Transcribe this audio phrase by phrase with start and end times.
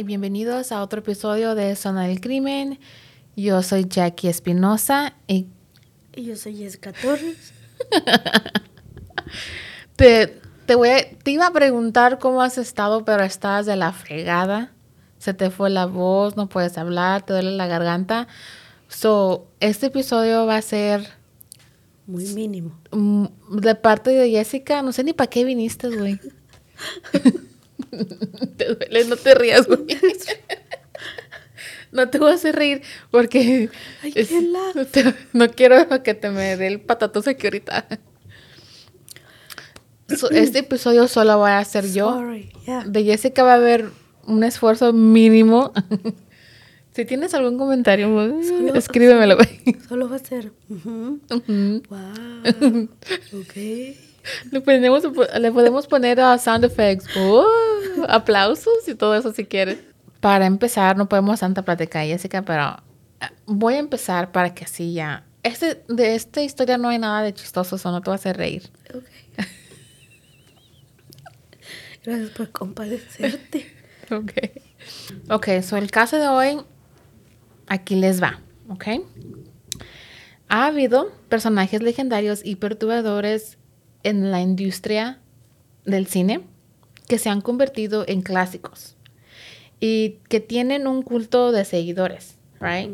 [0.00, 2.78] y bienvenidos a otro episodio de Zona del Crimen.
[3.36, 5.46] Yo soy Jackie Espinosa y
[6.14, 7.52] Y yo soy Jessica Torres.
[9.96, 13.92] te, te, voy a- te iba a preguntar cómo has estado, pero estás de la
[13.92, 14.72] fregada.
[15.18, 18.26] Se te fue la voz, no puedes hablar, te duele la garganta.
[18.88, 21.06] So, este episodio va a ser
[22.06, 22.80] Muy mínimo.
[23.50, 24.82] de parte de Jessica.
[24.82, 26.18] No sé ni para qué viniste, güey.
[28.56, 29.80] te duele, no te rías, güey.
[31.92, 33.68] No te voy a hacer reír porque
[34.02, 37.86] Ay, es- qué la- te- no quiero que te me dé el patatazo aquí ahorita.
[40.16, 42.20] So, este episodio solo voy a hacer yo.
[42.66, 42.84] Yeah.
[42.84, 43.90] De Jessica va a haber
[44.26, 45.72] un esfuerzo mínimo.
[46.94, 48.08] si tienes algún comentario,
[48.42, 49.76] Solo- escríbemelo, güey.
[49.88, 50.52] Solo va a ser.
[50.68, 51.20] Ujú.
[51.88, 52.88] Wow.
[53.40, 53.56] Ok.
[54.50, 55.02] Le podemos,
[55.38, 59.78] le podemos poner a sound effects, uh, aplausos y todo eso si quieres.
[60.20, 62.76] Para empezar, no podemos tanta plática, Jessica, pero
[63.20, 65.24] eh, voy a empezar para que así ya.
[65.42, 68.36] Este, de esta historia no hay nada de chistoso, eso no te va a hacer
[68.36, 68.70] reír.
[68.94, 69.04] Ok.
[72.04, 73.76] Gracias por compadecerte.
[74.12, 74.32] Ok.
[75.28, 76.60] Ok, so el caso de hoy,
[77.68, 78.88] aquí les va, ¿ok?
[80.48, 83.56] Ha habido personajes legendarios y perturbadores
[84.02, 85.18] en la industria
[85.84, 86.40] del cine
[87.08, 88.96] que se han convertido en clásicos
[89.80, 92.90] y que tienen un culto de seguidores, right?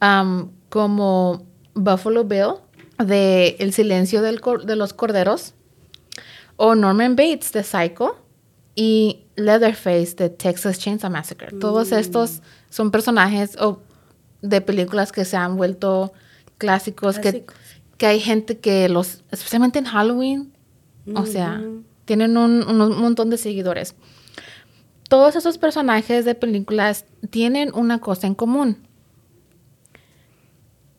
[0.00, 1.44] Um, como
[1.74, 2.54] Buffalo Bill
[2.98, 5.54] de El silencio del de los corderos
[6.56, 8.16] o Norman Bates de Psycho
[8.74, 11.58] y Leatherface de Texas Chainsaw Massacre.
[11.58, 13.82] Todos estos son personajes o
[14.40, 16.12] de películas que se han vuelto
[16.58, 17.56] clásicos, que, Clásicos.
[18.02, 20.52] Que hay gente que los, especialmente en Halloween,
[21.14, 21.62] o sea,
[22.04, 23.94] tienen un, un montón de seguidores.
[25.08, 28.88] Todos esos personajes de películas tienen una cosa en común.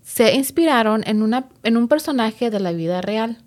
[0.01, 3.43] Se inspiraron en, una, en un personaje de la vida real.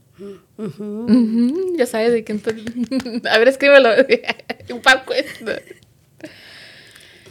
[1.78, 2.62] Ya sabes de quién estoy.
[3.30, 3.88] A ver, escríbelo.
[4.68, 4.82] Un.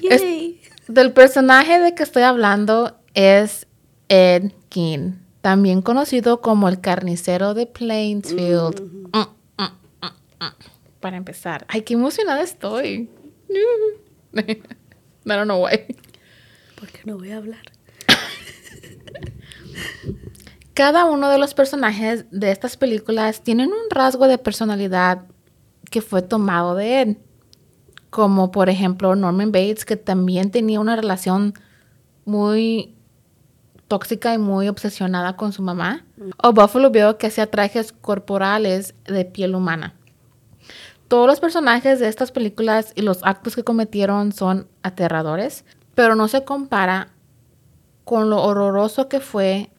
[0.10, 0.24] Es-.
[0.88, 3.68] Del personaje de que estoy hablando es
[4.10, 8.82] Ed Gein, también conocido como el carnicero de Plainsfield.
[8.82, 9.64] Mm, mm,
[10.02, 10.54] mm, mm.
[11.00, 13.12] Para empezar, ay, qué emocionada estoy.
[14.34, 14.58] I
[15.24, 15.86] don't know why.
[16.80, 17.62] Porque no voy a hablar.
[20.74, 25.28] Cada uno de los personajes de estas películas tienen un rasgo de personalidad
[25.92, 27.20] que fue tomado de él.
[28.10, 31.54] Como por ejemplo Norman Bates, que también tenía una relación
[32.26, 32.95] muy
[33.88, 36.06] tóxica y muy obsesionada con su mamá.
[36.44, 39.94] O Buffalo Bill, que hacía trajes corporales de piel humana.
[41.08, 45.64] Todos los personajes de estas películas y los actos que cometieron son aterradores,
[45.94, 47.10] pero no se compara
[48.04, 49.70] con lo horroroso que fue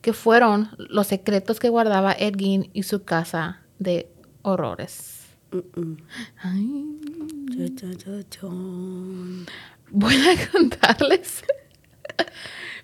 [0.00, 4.10] que fueron los secretos que guardaba Ed Gein y su casa de
[4.42, 5.26] horrores.
[6.42, 6.86] Ay,
[8.30, 9.46] chon.
[9.90, 11.42] voy a contarles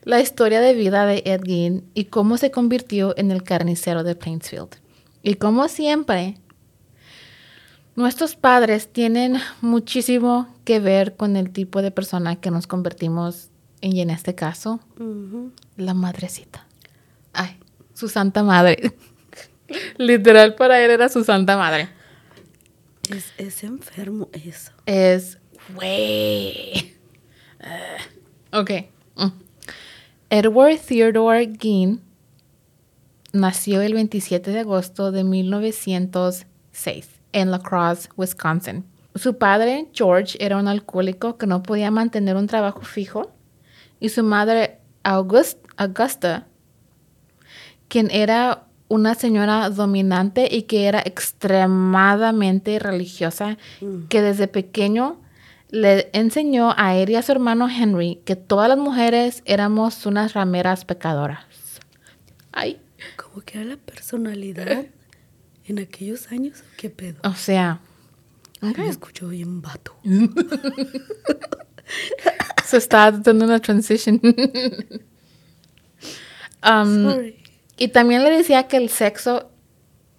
[0.07, 4.15] la historia de vida de Ed Gein y cómo se convirtió en el carnicero de
[4.15, 4.77] Plainsfield.
[5.21, 6.39] Y como siempre,
[7.97, 13.51] nuestros padres tienen muchísimo que ver con el tipo de persona que nos convertimos
[13.81, 14.79] en, y en este caso,
[15.77, 16.65] la madrecita.
[17.33, 17.59] Ay,
[17.93, 18.95] su santa madre.
[19.99, 21.89] Literal para él era su santa madre.
[23.11, 24.71] Es, es enfermo eso.
[24.87, 25.39] Es,
[25.75, 26.95] güey.
[27.59, 28.71] Ah, ok.
[29.17, 29.46] mm.
[30.31, 32.01] Edward Theodore Gein
[33.33, 38.85] nació el 27 de agosto de 1906 en La Crosse, Wisconsin.
[39.15, 43.31] Su padre, George, era un alcohólico que no podía mantener un trabajo fijo
[44.01, 46.47] y su madre, August- Augusta,
[47.89, 53.57] quien era una señora dominante y que era extremadamente religiosa,
[54.09, 55.21] que desde pequeño
[55.71, 60.35] le enseñó a él y a su hermano Henry que todas las mujeres éramos unas
[60.35, 61.45] rameras pecadoras.
[62.53, 62.81] Ay,
[63.17, 64.87] Como que era la personalidad
[65.67, 66.63] en aquellos años.
[66.77, 67.19] ¿Qué pedo?
[67.25, 67.81] o sea,
[68.63, 69.95] Ay, Me escucho bien vato.
[72.65, 74.21] se está dando una transition.
[76.63, 77.37] Um, Sorry.
[77.77, 79.51] Y también le decía que el sexo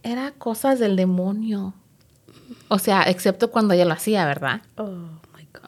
[0.01, 1.73] era cosas del demonio.
[2.69, 4.61] O sea, excepto cuando ella lo hacía, ¿verdad?
[4.77, 5.09] Oh.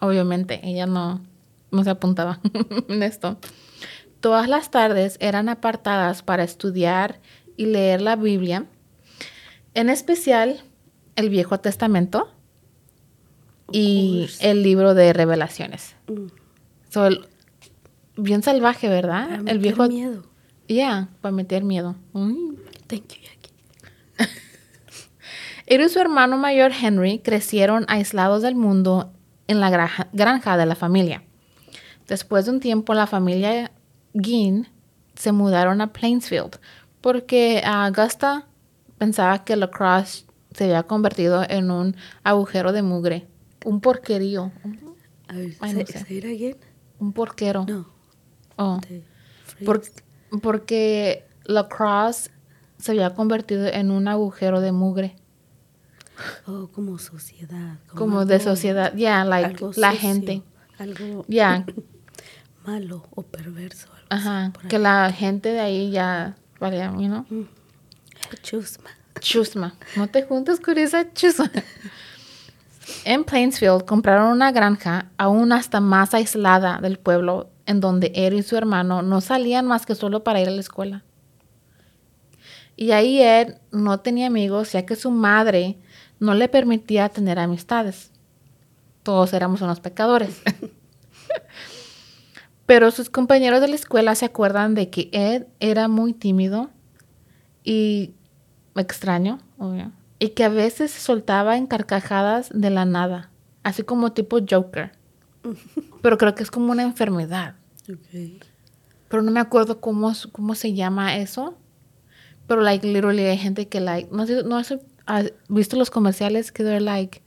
[0.01, 1.21] Obviamente, ella no,
[1.71, 2.39] no se apuntaba
[2.87, 3.37] en esto.
[4.19, 7.19] Todas las tardes eran apartadas para estudiar
[7.57, 8.65] y leer la Biblia,
[9.73, 10.61] en especial
[11.15, 12.29] el Viejo Testamento
[13.71, 15.95] y el libro de revelaciones.
[16.07, 16.27] Mm.
[16.89, 17.25] So, el-
[18.17, 19.25] bien salvaje, ¿verdad?
[19.25, 19.87] Para el meter viejo...
[19.87, 20.23] miedo.
[20.67, 21.95] Ya, para meter miedo.
[22.13, 22.55] Mm.
[22.87, 23.53] Thank you, Jackie.
[25.67, 29.11] Él y su hermano mayor Henry crecieron aislados del mundo
[29.50, 31.24] en la granja, granja de la familia.
[32.07, 33.72] Después de un tiempo, la familia
[34.13, 34.68] Gein
[35.16, 36.57] se mudaron a Plainsfield
[37.01, 38.48] porque Augusta
[38.98, 43.28] pensaba que La Crosse se había convertido en un agujero de mugre,
[43.66, 44.51] un porquerío,
[45.28, 46.00] A ver, Ay, no say, sé.
[46.06, 46.57] say it again.
[47.00, 47.66] un porquero.
[47.68, 47.88] No.
[48.57, 48.80] Oh.
[49.66, 49.81] Por-
[50.42, 52.31] porque La Crosse
[52.78, 55.16] se había convertido en un agujero de mugre.
[56.48, 57.77] Oh, como sociedad.
[57.95, 60.44] como de algo- sociedad, ya, like, algo la gente,
[60.77, 61.25] Algo
[62.66, 63.88] malo o perverso.
[63.92, 64.81] Algo ajá, así que ahí.
[64.81, 67.25] la gente de ahí ya, vale, you know,
[68.44, 68.89] Chusma.
[69.19, 71.51] chusma, no te juntes con esa chusma.
[73.06, 78.42] En Plainsfield compraron una granja aún hasta más aislada del pueblo, en donde él y
[78.42, 81.04] su hermano no salían más que solo para ir a la escuela.
[82.75, 85.77] Y ahí él no tenía amigos, ya que su madre
[86.19, 88.12] no le permitía tener amistades.
[89.04, 90.42] Todos éramos unos pecadores.
[92.66, 96.69] Pero sus compañeros de la escuela se acuerdan de que Ed era muy tímido
[97.63, 98.13] y
[98.75, 103.31] extraño, obvio, y que a veces se soltaba en carcajadas de la nada,
[103.63, 104.92] así como tipo Joker.
[106.01, 107.56] Pero creo que es como una enfermedad.
[109.07, 111.56] Pero no me acuerdo cómo, cómo se llama eso.
[112.45, 114.60] Pero, like, literally hay gente que, like, no no
[115.09, 117.21] ¿has visto los comerciales que they're like,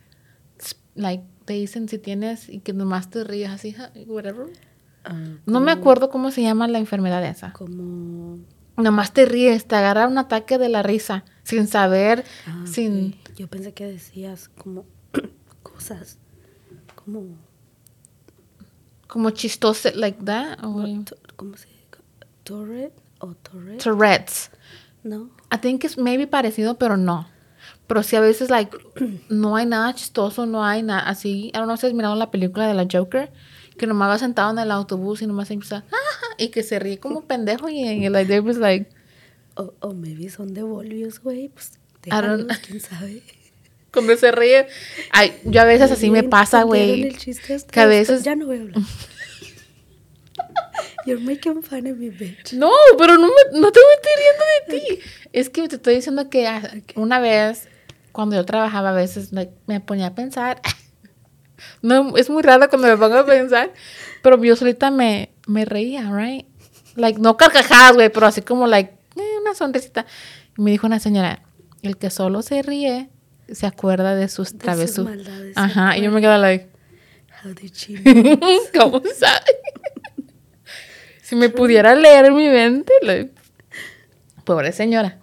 [0.95, 3.75] like, te dicen si tienes y que nomás te ríes así,
[4.07, 4.47] whatever.
[5.05, 7.53] Ah, No me acuerdo cómo se llama la enfermedad esa.
[7.53, 8.39] como.
[8.77, 13.09] Nomás te ríes, te agarra un ataque de la risa, sin saber, Ah, sin...
[13.29, 13.37] ok.
[13.37, 14.87] Yo pensé que decías como
[15.63, 16.19] cosas.
[16.95, 17.25] Como.
[19.09, 20.59] como chistoso, like that.
[20.65, 20.87] or-
[21.37, 21.83] ¿Cómo se dice?
[22.45, 23.83] Tourette o Tourette.
[23.83, 24.51] Tourette's.
[25.05, 25.31] no.
[25.53, 27.27] I think it's maybe parecido, pero no.
[27.93, 28.75] Pero sí a veces, like,
[29.29, 31.49] no hay nada chistoso, no hay nada así.
[31.49, 33.31] I don't know si has mirado la película de la Joker,
[33.77, 36.99] que nomás va sentado en el autobús y nomás empieza, "Ajá", y que se ríe
[36.99, 38.89] como pendejo y, y like, they're just like,
[39.57, 41.51] O, o maybe son de Volvios, güey.
[41.51, 43.23] Pues déjalos, quién sabe.
[43.93, 44.67] cuando se ríe.
[45.11, 47.13] Ay, yo a veces así me pasa, güey.
[47.71, 48.83] Que a veces- Ya no voy a hablar.
[51.05, 52.53] You're making fun of me, bitch.
[52.55, 55.01] No, pero no, me, no te estoy riendo de ti.
[55.33, 56.63] Es que te estoy diciendo que ah,
[56.95, 57.69] una vez,
[58.13, 60.61] cuando yo trabajaba, a veces me ponía a pensar.
[61.81, 63.73] No, es muy raro cuando me pongo a pensar,
[64.23, 66.47] pero yo solita me, me reía, right?
[66.97, 70.07] Like, no carcajadas, güey, pero así como, like, eh, una sonrisita.
[70.57, 71.43] Y me dijo una señora,
[71.83, 73.11] el que solo se ríe
[73.51, 75.19] se acuerda de sus travesuras.
[75.57, 76.69] Ajá, y yo me quedo like,
[77.43, 78.39] How did she know?
[78.79, 79.47] ¿cómo sabe?
[81.23, 83.33] si me pudiera leer mi mente, like,
[84.45, 85.19] pobre señora.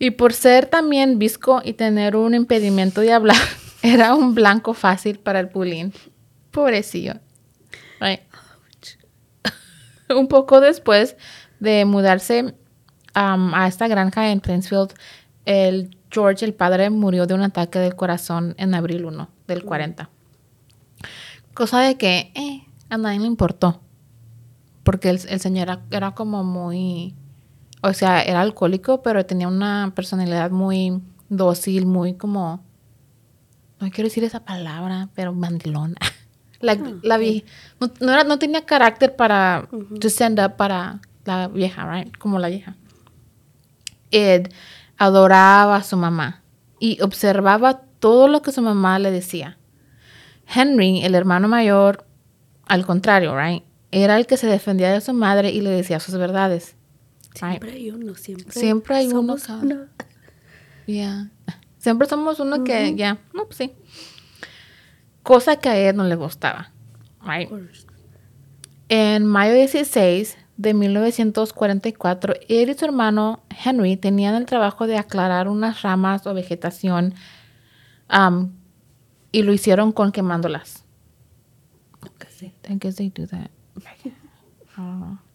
[0.00, 3.36] Y por ser también visco y tener un impedimento de hablar,
[3.82, 5.92] era un blanco fácil para el pulín.
[6.50, 7.14] Pobrecillo.
[10.08, 11.16] Un poco después
[11.60, 12.54] de mudarse
[13.14, 14.94] a esta granja en Plainsfield,
[15.44, 20.08] el George, el padre, murió de un ataque del corazón en abril 1 del 40.
[21.52, 23.82] Cosa de que eh, a nadie le importó.
[24.82, 27.14] Porque el, señor era como muy...
[27.82, 32.62] O sea, era alcohólico, pero tenía una personalidad muy dócil, muy como...
[33.80, 35.96] No quiero decir esa palabra, pero mandilona.
[36.60, 37.44] Like, la vie-
[37.80, 39.66] no, no, era- no tenía carácter para
[40.00, 42.14] to stand up para la vieja, right?
[42.18, 42.76] Como la vieja.
[44.10, 44.48] Ed
[44.98, 46.42] adoraba a su mamá
[46.78, 49.56] y observaba todo lo que su mamá le decía.
[50.52, 52.04] Henry, el hermano mayor,
[52.66, 53.62] al contrario, right?
[53.92, 56.76] Era el que se defendía de su madre y le decía sus verdades.
[57.34, 58.52] Siempre hay uno, siempre.
[58.52, 59.86] Siempre hay uno, uno.
[60.86, 61.30] Yeah.
[61.78, 63.72] Siempre somos uno que, ya, no, pues sí.
[65.22, 66.72] Cosa que a él no le gustaba.
[67.24, 67.50] Right?
[68.88, 75.48] En mayo 16 de 1944, él y su hermano Henry tenían el trabajo de aclarar
[75.48, 77.14] unas ramas o vegetación
[78.12, 78.52] um,
[79.32, 80.84] y lo hicieron con quemándolas.
[82.68, 83.50] I guess they do that.
[83.76, 84.10] I
[84.76, 85.29] don't know.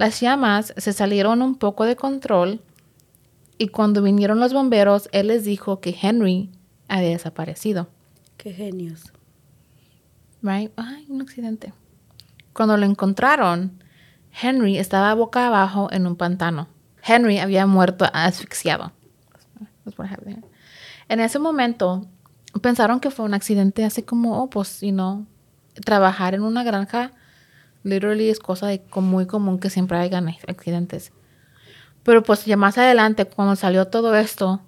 [0.00, 2.62] Las llamas se salieron un poco de control
[3.58, 6.48] y cuando vinieron los bomberos, él les dijo que Henry
[6.88, 7.90] había desaparecido.
[8.38, 9.12] Qué genios.
[10.40, 10.72] Right?
[10.76, 11.74] Ay, un accidente.
[12.54, 13.84] Cuando lo encontraron,
[14.40, 16.68] Henry estaba boca abajo en un pantano.
[17.04, 18.92] Henry había muerto asfixiado.
[21.10, 22.06] En ese momento,
[22.62, 25.26] pensaron que fue un accidente así como, oh, pues, you know,
[25.84, 27.12] trabajar en una granja,
[27.82, 31.12] literally es cosa de muy común que siempre hayan accidentes.
[32.02, 34.60] Pero pues ya más adelante, cuando salió todo esto,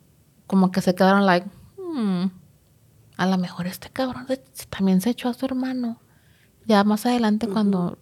[0.47, 1.47] como que se quedaron like,
[1.79, 2.25] hmm,
[3.17, 4.27] a lo mejor este cabrón
[4.71, 5.99] también se echó a su hermano.
[6.67, 7.99] Ya más adelante cuando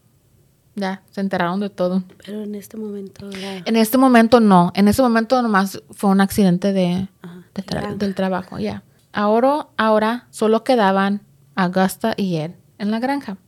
[0.75, 2.03] ya se enteraron de todo.
[2.25, 3.29] Pero en este momento.
[3.65, 7.81] En este momento no, en ese momento nomás fue un accidente de, Ajá, de tra-
[7.81, 7.95] granja.
[7.97, 8.83] del trabajo, ya.
[9.13, 11.23] Ahora, ahora solo quedaban
[11.55, 13.39] Augusta y él en la granja.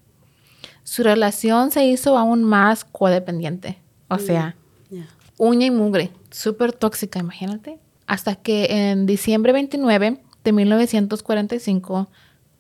[0.85, 3.79] Su relación se hizo aún más codependiente.
[4.09, 4.57] O sea,
[4.91, 5.07] Ya.
[5.39, 7.79] uña y mugre, súper tóxica, imagínate.
[8.07, 12.09] Hasta que en diciembre 29 de 1945,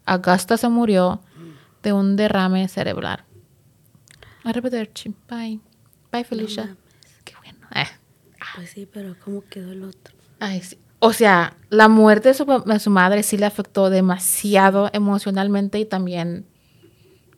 [0.06, 1.20] Augusta se murió
[1.82, 3.24] de un derrame cerebral.
[4.44, 5.14] Arrivederci.
[5.28, 5.60] Bye.
[6.10, 6.76] Bye, Felicia.
[7.24, 7.58] Qué bueno.
[7.74, 7.86] Eh.
[8.56, 10.14] Pues sí, pero ¿cómo quedó el otro?
[10.40, 10.78] Ay, sí.
[10.98, 15.78] O sea, la muerte de su, pa- de su madre sí le afectó demasiado emocionalmente
[15.80, 16.46] y también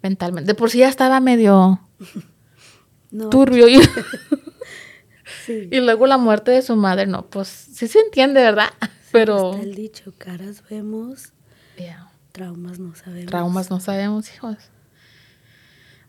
[0.05, 0.47] mentalmente.
[0.47, 1.81] De por sí ya estaba medio
[3.11, 3.29] No.
[3.31, 3.81] turbio y,
[5.47, 5.69] Sí.
[5.73, 8.69] y luego la muerte de su madre, no, pues sí se entiende, ¿verdad?
[9.13, 11.33] Pero Está el dicho, caras vemos,
[11.77, 12.11] Yeah.
[12.33, 13.27] traumas no sabemos.
[13.27, 14.57] traumas no sabemos, hijos.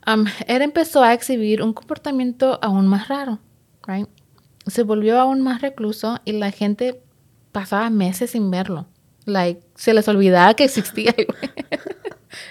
[0.08, 3.40] Um, él empezó a exhibir un comportamiento aún más raro,
[3.88, 4.08] right?
[4.68, 7.02] Se volvió aún más recluso y la gente
[7.52, 8.86] pasaba meses sin verlo.
[9.26, 11.16] Like, se les olvidaba que existía.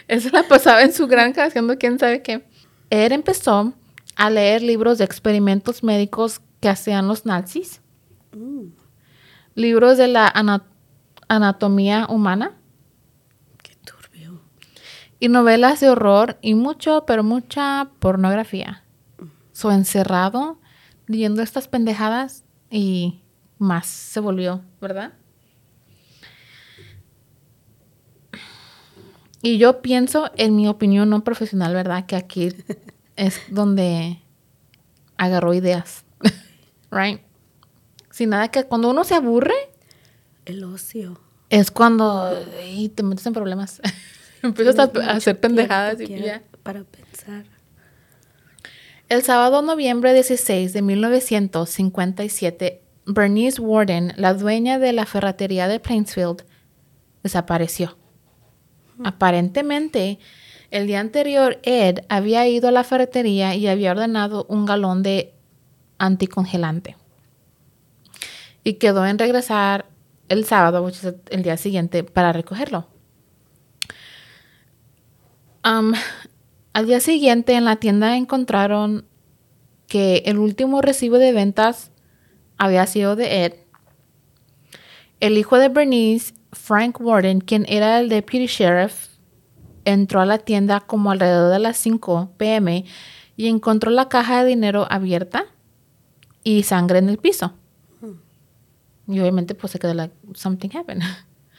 [0.09, 2.47] Eso la pasaba en su granja haciendo quién sabe qué.
[2.91, 3.73] Él empezó
[4.17, 7.81] a leer libros de experimentos médicos que hacían los nazis,
[8.37, 8.71] Mm,
[9.55, 10.65] libros de la ana-
[11.29, 12.53] anatomía humana
[13.63, 14.41] qué turbio.
[15.21, 18.83] y novelas de horror y mucho, pero mucha pornografía.
[19.53, 20.59] So encerrado
[21.07, 23.23] leyendo estas pendejadas y
[23.59, 25.13] más se volvió, ¿verdad?
[29.45, 32.07] Y yo pienso, en mi opinión no profesional, ¿verdad?
[32.07, 32.49] Que aquí
[33.15, 34.19] es donde
[35.19, 36.07] agarró ideas.
[36.91, 37.21] right?
[38.11, 39.53] Sin nada que cuando uno se aburre,
[40.47, 41.21] El ocio.
[41.51, 43.83] es cuando ay, te metes en problemas.
[44.43, 46.43] Empiezas a, a hacer pendejadas y ya.
[46.63, 47.45] Para pensar.
[49.11, 56.45] El sábado noviembre 16 de 1957, Bernice Warden, la dueña de la ferretería de Plainsfield,
[57.23, 57.99] desapareció.
[59.03, 60.19] Aparentemente,
[60.71, 65.35] el día anterior, Ed había ido a la ferretería y había ordenado un galón de
[65.99, 66.97] anticongelante.
[68.63, 69.87] Y quedó en regresar
[70.29, 70.91] el sábado,
[71.31, 72.89] el día siguiente, para recogerlo.
[75.63, 75.95] Am,
[76.73, 79.07] al día siguiente en la tienda encontraron
[79.87, 81.91] que el último recibo de ventas
[82.59, 83.55] había sido de Ed.
[85.21, 89.09] El hijo de Bernice, Frank Warden, quien era el deputy sheriff,
[89.85, 92.85] entró a la tienda como alrededor de las 5 pm
[93.37, 95.45] y encontró la caja de dinero abierta
[96.43, 97.53] y sangre en el piso.
[99.07, 101.03] Y obviamente pues se quedó like, something happened.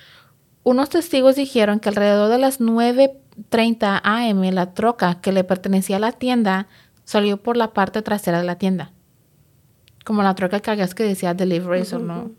[0.63, 5.99] Unos testigos dijeron que alrededor de las 9.30 am la troca que le pertenecía a
[5.99, 6.67] la tienda
[7.03, 8.91] salió por la parte trasera de la tienda.
[10.03, 12.31] Como la troca que hagas que decía deliveries o no.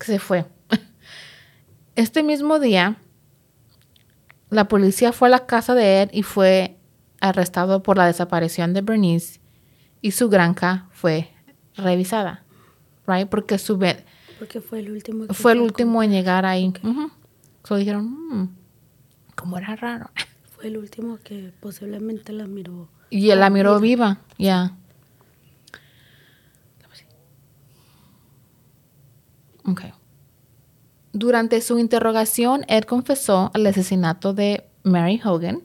[0.00, 0.46] Se fue.
[1.98, 2.94] Este mismo día,
[4.50, 6.76] la policía fue a la casa de Ed y fue
[7.20, 9.40] arrestado por la desaparición de Bernice
[10.00, 11.28] y su granja fue
[11.74, 12.44] revisada.
[13.04, 13.28] Right?
[13.28, 13.76] Porque su
[14.38, 15.26] Porque fue el último.
[15.26, 16.72] que fue el último en llegar ahí.
[16.84, 17.10] Ujú.
[17.64, 18.56] So dijeron, "Mm,
[19.34, 20.08] como era raro.
[20.54, 22.88] fue el último que posiblemente la miró.
[23.10, 24.76] Y él la miró viva, ya.
[29.64, 29.82] Ok.
[31.18, 35.64] Durante su interrogación, Ed confesó el asesinato de Mary Hogan,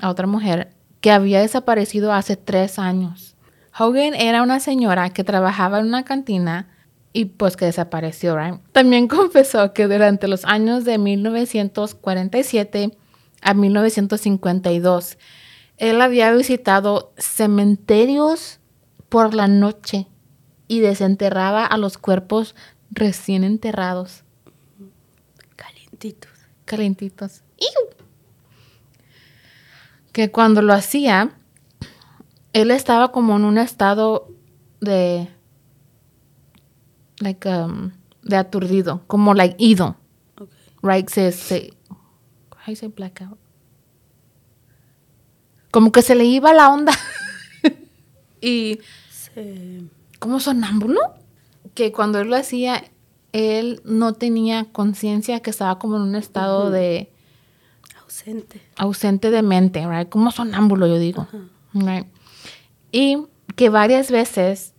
[0.00, 3.36] a otra mujer, que había desaparecido hace tres años.
[3.78, 6.70] Hogan era una señora que trabajaba en una cantina
[7.12, 8.54] y pues que desapareció, right?
[8.72, 12.96] También confesó que durante los años de 1947
[13.42, 15.18] a 1952,
[15.76, 18.60] él había visitado cementerios
[19.10, 20.06] por la noche
[20.68, 22.54] y desenterraba a los cuerpos
[22.90, 24.24] recién enterrados,
[26.64, 27.42] Calientitos.
[27.58, 27.96] ¡Iu!
[30.12, 31.30] Que cuando lo hacía,
[32.52, 34.28] él estaba como en un estado
[34.80, 35.28] de,
[37.20, 39.96] like, um, de aturdido, como like ido,
[40.38, 40.50] Ok.
[40.82, 41.08] right?
[41.08, 43.38] Se, se, how you say blackout?
[45.70, 46.92] Como que se le iba la onda.
[48.40, 49.82] y Se,
[50.18, 51.00] como sonámbulo,
[51.74, 52.84] que cuando él lo hacía,
[53.32, 57.12] él no tenía conciencia que estaba como en un estado de
[58.02, 58.60] ausente.
[58.76, 60.08] ausente de mente, right?
[60.08, 61.26] Como sonámbulo, yo digo.
[61.74, 62.06] right?
[62.92, 63.18] Y
[63.56, 64.72] que varias veces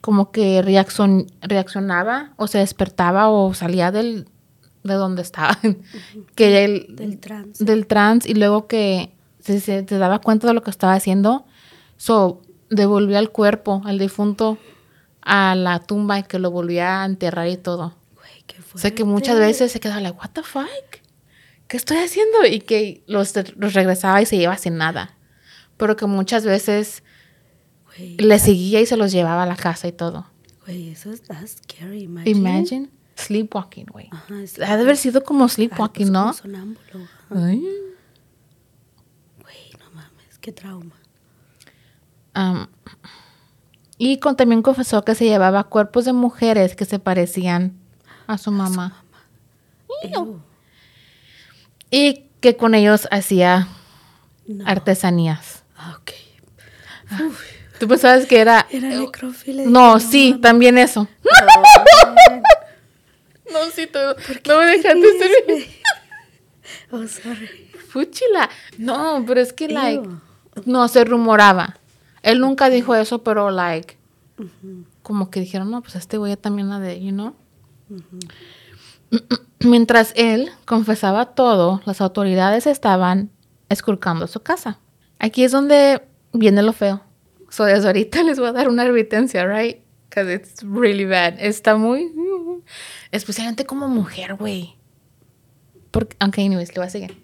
[0.00, 4.26] como que reaccion- reaccionaba o se despertaba o salía del,
[4.82, 5.58] de donde estaba.
[6.34, 7.64] que él, Del trance.
[7.64, 11.44] del trance y luego que se, se- se daba cuenta de lo que estaba haciendo,
[11.96, 14.58] so devolvía el cuerpo al difunto
[15.22, 17.96] a la tumba y que lo volvía a enterrar y todo.
[18.14, 19.04] Güey, qué O sea que fuerte.
[19.04, 20.66] muchas veces se quedaba like, what the fuck?
[21.68, 22.44] ¿Qué estoy haciendo?
[22.46, 25.16] Y que los, los regresaba y se iba sin nada.
[25.76, 27.02] Pero que muchas veces
[27.86, 30.26] Güey, le seguía y se los llevaba a la casa y todo.
[30.66, 32.02] güey, eso es that's scary.
[32.02, 32.30] Imagine.
[32.38, 32.90] Imagine.
[33.16, 34.08] Sleepwalking, güey.
[34.10, 36.20] Ajá, es- Ha de haber sido como Ah, sleepwalking, pues, ¿no?
[36.22, 37.06] como sonámbulo.
[37.30, 37.60] Ay.
[39.42, 40.94] Güey, no mames, qué trauma.
[42.34, 42.68] Am,
[44.02, 47.74] y con, también confesó que se llevaba cuerpos de mujeres que se parecían
[48.26, 49.04] a su mamá.
[51.90, 53.68] Y que con ellos hacía
[54.46, 54.66] No.
[54.66, 55.64] artesanías.
[55.76, 56.10] Ah, ok.
[57.78, 58.66] ¿Tú pensabas que era...
[58.70, 59.66] Era necrófile.
[59.66, 61.06] No, sí, también eso.
[63.52, 64.16] No, sí, todo.
[64.48, 65.66] No me dejaste servir.
[66.92, 67.70] Oh, sorry.
[67.90, 68.48] Fuchila.
[68.78, 70.20] No, pero es que, like, Ew.
[70.64, 71.79] no, se rumoraba.
[72.22, 73.96] Él nunca dijo eso, pero, like,
[75.02, 77.34] como que dijeron, no, pues este güey también la de, you know.
[79.60, 83.30] Mientras él confesaba todo, las autoridades estaban
[83.68, 84.78] esculcando su casa.
[85.18, 86.02] Aquí es donde
[86.32, 87.02] viene lo feo.
[87.50, 89.78] So, desde ahorita les voy a dar una advertencia, right?
[90.08, 91.34] Because it's really bad.
[91.38, 92.12] Está muy...
[93.10, 94.76] Especialmente como mujer, güey.
[95.90, 97.22] Porque, aunque, anyways, le voy a seguir.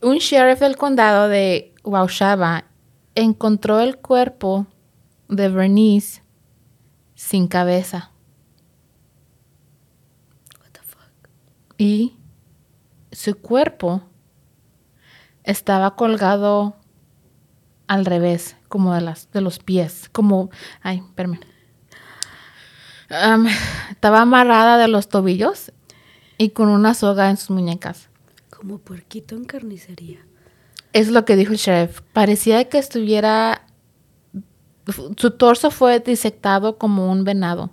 [0.00, 2.64] Un sheriff del condado de Waushaba
[3.14, 4.66] encontró el cuerpo
[5.28, 6.22] de Bernice
[7.14, 8.10] sin cabeza
[10.60, 11.28] What the fuck?
[11.78, 12.16] y
[13.12, 14.02] su cuerpo
[15.44, 16.76] estaba colgado
[17.86, 20.50] al revés, como de las de los pies, como
[20.82, 21.38] ay, espérame.
[23.10, 23.46] Am,
[23.90, 25.70] estaba amarrada de los tobillos
[26.38, 28.08] y con una soga en sus muñecas.
[28.50, 30.24] Como puerquito en carnicería.
[30.94, 32.00] Es lo que dijo el sheriff.
[32.12, 33.66] Parecía que estuviera...
[35.16, 37.70] Su torso fue disectado como un venado.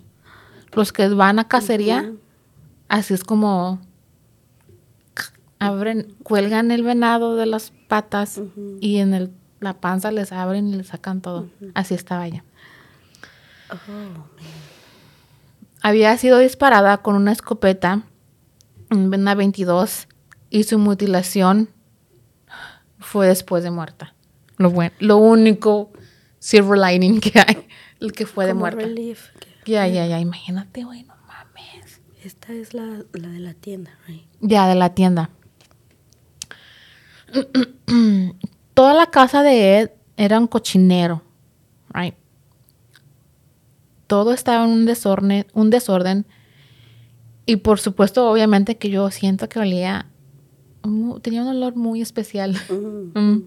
[0.72, 2.12] Los que van a cacería,
[2.88, 3.80] así es como...
[5.60, 8.40] Abren, cuelgan el venado de las patas
[8.80, 9.30] y en el,
[9.60, 11.48] la panza les abren y les sacan todo.
[11.74, 12.42] Así estaba ella.
[13.70, 14.26] Oh.
[15.80, 18.02] Había sido disparada con una escopeta,
[18.90, 20.08] una 22,
[20.50, 21.68] y su mutilación
[23.02, 24.14] fue después de muerta.
[24.56, 25.92] Lo, buen- lo único
[26.38, 27.66] silver lining que hay,
[28.00, 28.80] el que fue de Como muerta.
[28.82, 29.30] relief.
[29.38, 32.00] que- Ya, ya, ya, imagínate, güey, no mames.
[32.24, 34.24] Esta es la, la de la tienda, right?
[34.40, 35.30] Ya, de la tienda.
[38.74, 41.22] Toda la casa de Ed era un cochinero,
[41.92, 42.14] right?
[44.06, 46.26] Todo estaba en un desorden, un desorden.
[47.46, 50.06] Y por supuesto, obviamente que yo siento que olía,
[51.22, 52.56] tenía un olor muy especial.
[52.68, 53.18] Mm.
[53.18, 53.42] Mm.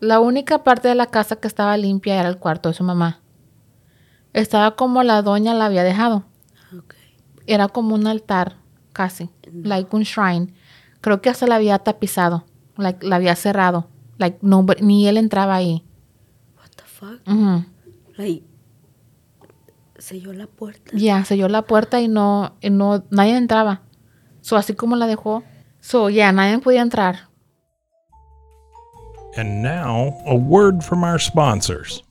[0.00, 3.20] La única parte de la casa que estaba limpia era el cuarto de su mamá.
[4.32, 6.24] Estaba como la doña la había dejado.
[7.46, 8.56] Era como un altar,
[8.92, 9.30] casi.
[9.52, 10.54] Like un shrine.
[11.00, 12.44] Creo que hasta la había tapizado.
[12.76, 13.86] Like, la había cerrado.
[14.18, 15.84] Like, no, ni él entraba ahí.
[16.56, 17.20] What the fuck?
[18.16, 18.44] Like,
[19.98, 20.90] selló la puerta.
[20.94, 23.82] Ya, selló la puerta y no, y no, nadie entraba.
[24.40, 25.44] So, así como la dejó,
[25.82, 27.28] So, ya, nadie podía entrar.
[29.36, 32.04] And now, a word from our sponsors.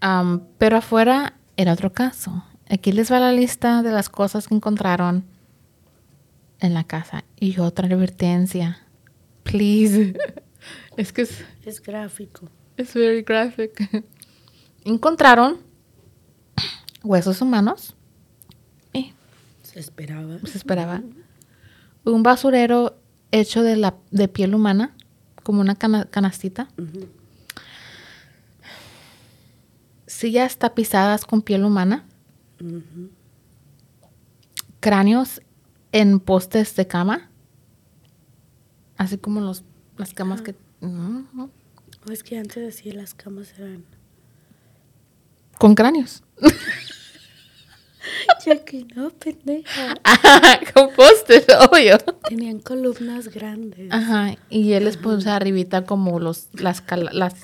[0.00, 2.42] Am, pero afuera era otro caso.
[2.68, 5.24] Aquí les va la lista de las cosas que encontraron
[6.58, 7.24] en la casa.
[7.38, 8.78] Y otra advertencia.
[9.44, 10.14] Please.
[10.96, 12.48] es que es, Es gráfico.
[12.76, 14.04] es very graphic.
[14.84, 15.58] encontraron
[17.04, 17.94] huesos humanos.
[19.80, 20.38] Se esperaba.
[20.44, 21.02] se esperaba.
[22.04, 22.98] Un basurero
[23.30, 24.94] hecho de, la, de piel humana,
[25.42, 26.68] como una cana- canastita.
[30.06, 32.04] Sillas tapizadas con piel humana.
[34.80, 35.40] Cráneos
[35.92, 37.30] en postes de cama.
[38.98, 39.64] Así como los,
[39.96, 40.54] las camas que...
[40.82, 41.50] Ujú.
[42.06, 43.84] O es que antes así las camas eran.
[45.58, 46.22] Con cráneos.
[48.46, 49.94] Ya que no, pendeja.
[50.74, 51.98] con postes, obvio.
[52.28, 53.92] Tenían columnas grandes.
[53.92, 54.36] Ajá.
[54.48, 57.34] Y él les puso arribita como los, las, las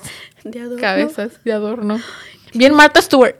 [0.43, 1.99] De cabezas de adorno.
[2.53, 3.35] Bien Martha Stewart.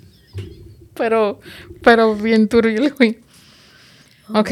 [0.94, 1.40] pero,
[1.82, 3.18] pero bien turbio güey.
[4.28, 4.50] Oh Ok.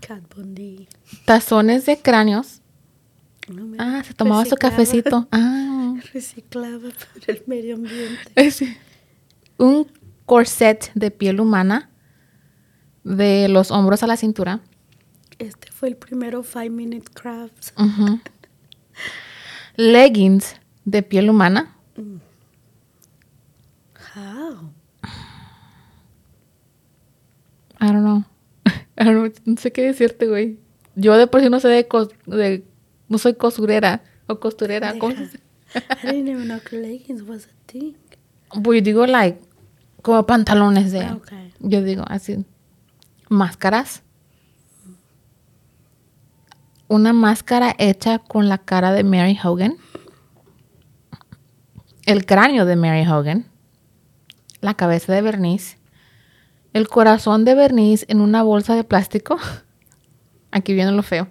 [0.00, 0.88] Cat Bondi.
[1.24, 2.60] Tazones de cráneos.
[3.48, 5.26] No me- Ah, se tomaba su cafecito.
[5.32, 5.94] Ah.
[6.12, 8.30] Reciclaba para el medio ambiente.
[8.34, 8.76] Ese.
[9.58, 9.86] Un
[10.32, 11.90] corset de piel humana.
[13.04, 14.60] De los hombros a la cintura.
[15.38, 17.74] Este fue el primero Five Minute Crafts.
[19.76, 21.76] Leggings de piel humana.
[24.14, 24.70] How?
[27.78, 28.24] I don't know.
[28.96, 29.42] I don't know.
[29.44, 30.58] No sé qué decirte, güey.
[30.94, 32.64] Yo de por sí no sé de, cos- de-
[33.08, 34.94] no soy costurera o costurera.
[35.00, 37.96] I didn't even know leggings was a thing.
[38.62, 39.38] Pues yo digo, like,
[40.02, 41.00] como pantalones de.
[41.00, 41.18] Ah.
[41.60, 42.44] Yo digo, así.
[43.28, 44.02] Máscaras.
[46.88, 49.76] Una máscara hecha con la cara de Mary Hogan.
[52.04, 53.46] El cráneo de Mary Hogan.
[54.60, 55.78] La cabeza de Bernice.
[56.72, 59.38] El corazón de Bernice en una bolsa de plástico.
[60.50, 61.28] Aquí viene lo feo.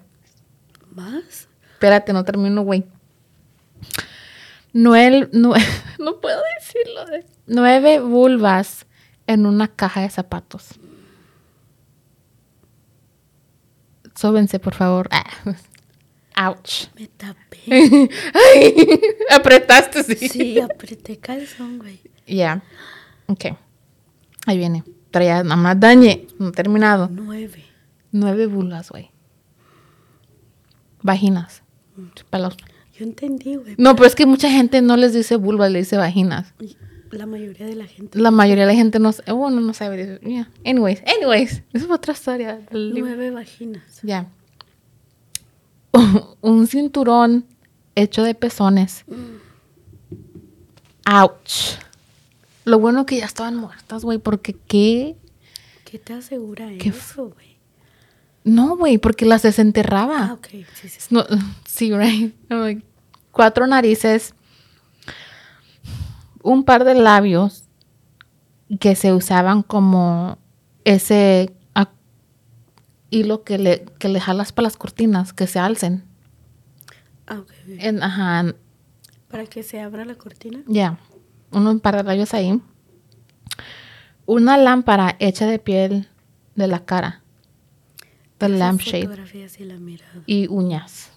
[0.92, 1.48] ¿Más?
[1.74, 2.86] Espérate, no termino, güey.
[4.74, 5.62] Nueve, nue-
[6.00, 7.06] no puedo decirlo.
[7.06, 8.86] de- Nueve vulvas
[9.28, 10.80] en una caja de zapatos.
[14.16, 15.10] Sóbense, por favor.
[15.12, 15.26] Ah.
[16.48, 16.88] Ouch.
[16.98, 17.60] Me tapé.
[18.56, 20.30] Ay, apretaste, sí.
[20.30, 22.00] Sí, apreté calzón, güey.
[22.26, 22.64] Ya.
[23.28, 23.48] Ok.
[24.46, 24.86] Ahí viene.
[25.12, 26.28] Traía nada más dañe.
[26.40, 27.10] No he terminado.
[27.12, 27.66] Nueve.
[28.14, 29.12] Nueve vulvas, güey.
[31.02, 31.64] Vaginas.
[32.16, 32.56] Chúpalos.
[32.98, 33.76] Yo entendí, güey.
[33.78, 36.54] No, pero es que mucha gente no les dice vulvas, le dice vaginas.
[36.62, 36.78] y
[37.12, 38.18] La mayoría de la gente.
[38.20, 40.20] La mayoría de la gente no, sa- bueno, no sabe.
[40.24, 40.50] yeah.
[40.66, 42.62] Anyways, anyways, esa es otra historia.
[42.72, 44.00] Nueve vaginas.
[44.04, 44.28] Ya.
[46.42, 47.46] Un cinturón
[47.96, 49.04] hecho de pezones.
[51.06, 51.78] Ouch.
[52.64, 55.16] Lo bueno que ya estaban muertas, güey, porque qué.
[55.84, 57.58] ¿Qué te asegura Qué eso, güey?
[58.44, 60.28] No, güey, porque las desenterraba.
[60.30, 60.48] Ah, ok.
[60.50, 61.08] Sí, sí, sí.
[61.10, 61.26] No,
[61.66, 62.34] sí, right.
[62.50, 62.84] Like,
[63.32, 64.34] cuatro narices,
[66.44, 67.66] un par de labios
[68.80, 70.38] que se usaban como
[70.86, 71.54] ese
[73.14, 76.06] hilo que le, que le jalas para las cortinas, que se alcen.
[77.28, 77.52] Ah, ok.
[77.68, 78.56] En- ajá,
[79.28, 80.62] Para que se abra la cortina.
[80.66, 80.98] ya,
[81.52, 82.62] un par de labios ahí.
[84.26, 86.08] Una lámpara hecha de piel
[86.56, 87.22] de la cara,
[88.40, 89.50] Esa lampshade.
[89.50, 89.78] sí la
[90.26, 91.10] y uñas.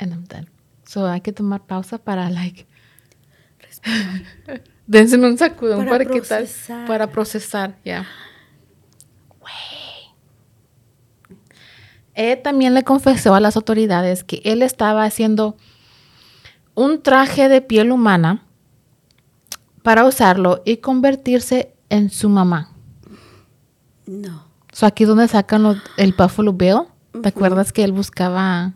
[0.00, 0.48] And I'm done.
[0.86, 2.66] So hay que tomar pausa para like
[4.86, 6.86] dense un sacudón Para procesar.
[6.86, 8.06] para procesar, ya.
[12.14, 15.56] Él también le confesó a las autoridades que él estaba haciendo
[16.74, 18.42] un traje de piel humana
[19.82, 22.70] para usarlo y convertirse en su mamá.
[24.06, 24.44] No.
[24.72, 26.78] So aquí es donde sacan lo- el Buffalo Bill.
[27.22, 28.72] ¿Te acuerdas que él buscaba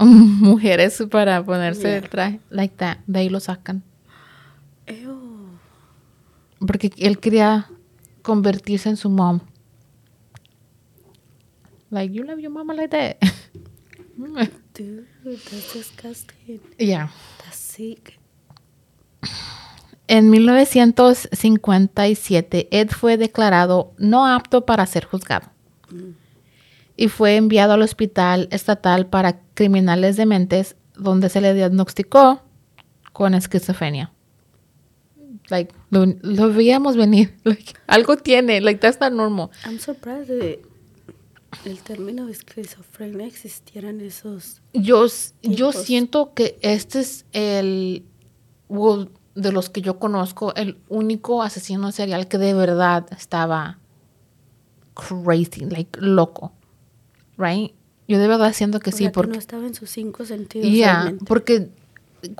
[0.06, 1.96] mujeres para ponerse Yeah.
[1.98, 2.40] el traje?
[2.50, 2.98] Like that.
[3.06, 3.82] De ahí lo sacan.
[4.86, 5.18] Ew.
[6.66, 7.68] Porque él quería
[8.22, 9.40] convertirse en su mom.
[11.90, 13.16] Like, you love your mama like that.
[14.74, 16.60] Dude, that's disgusting.
[16.78, 17.10] yeah.
[17.44, 18.18] That's sick.
[20.06, 25.48] En 1957, Ed fue declarado no apto para ser juzgado
[27.00, 32.42] y fue enviado al hospital estatal para criminales dementes donde se le diagnosticó
[33.14, 34.12] con esquizofrenia.
[35.48, 37.34] Like, lo, lo veíamos venir.
[37.44, 38.60] Like, algo tiene.
[38.60, 39.48] Like, that's not normal.
[39.64, 40.62] I'm surprised de
[41.64, 44.60] el término esquizofrenia existieran esos.
[44.74, 45.06] Yo,
[45.40, 48.04] yo siento que este es el,
[48.68, 53.78] well, de los que yo conozco, el único asesino serial que de verdad estaba
[54.94, 56.52] crazy, like loco,
[57.40, 57.72] right?
[58.08, 60.24] Yo de verdad siento que o sí, sea, que porque, no estaba en sus cinco
[60.24, 60.68] sentidos.
[60.68, 61.24] yeah, realmente.
[61.24, 61.70] porque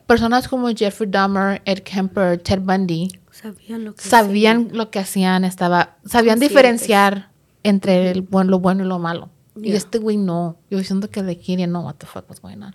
[0.06, 4.76] personas como Jeffrey Dahmer, Ed Kemper, Ted Bundy, sabían lo que sabían hacían.
[4.76, 6.48] lo que hacían, estaba, sabían Conscientes.
[6.48, 7.30] diferenciar
[7.62, 9.30] entre el lo bueno y lo malo.
[9.56, 9.76] Y Yeah.
[9.76, 10.56] este güey no.
[10.70, 12.74] Yo siento que de Kiri no, what the fuck was going on.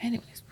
[0.00, 0.44] Anyways.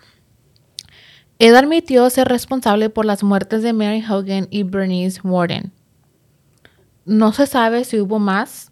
[1.39, 5.73] Ed admitió ser responsable por las muertes de Mary Hogan y Bernice Warden.
[7.05, 8.71] No se sabe si hubo más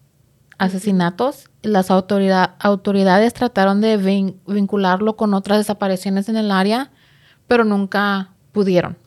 [0.64, 1.50] asesinatos.
[1.62, 6.92] Las autorida- autoridades trataron de vin- vincularlo con otras desapariciones en el área,
[7.48, 8.98] pero nunca pudieron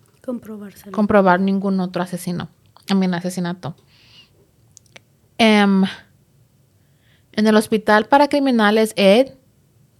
[0.92, 2.48] comprobar ningún otro asesino.
[2.94, 3.74] Mean, asesinato.
[5.38, 5.84] Em,
[7.32, 9.34] en el hospital para criminales, Ed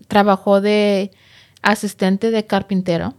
[0.09, 1.11] trabajó de
[1.63, 3.15] asistente de carpintero,